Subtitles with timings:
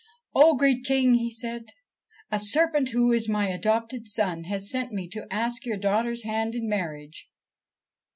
[0.35, 1.65] 'O great King!' he said,'
[2.31, 6.55] a serpent who is my adopted son has sent me to ask your daughter's hand
[6.55, 7.29] in marriage.'